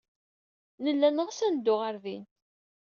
Nella 0.83 1.07
neɣs 1.11 1.39
ad 1.45 1.51
neddu 1.53 1.75
ɣer 1.75 1.95
din. 2.03 2.23